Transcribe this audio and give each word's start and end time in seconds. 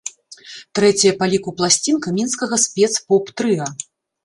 Трэцяя 0.79 1.11
па 1.19 1.25
ліку 1.33 1.53
пласцінка 1.59 2.15
мінскага 2.17 2.61
спец-поп-трыа. 2.65 3.71